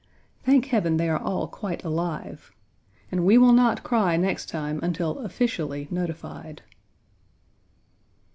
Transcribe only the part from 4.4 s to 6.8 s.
time until officially notified.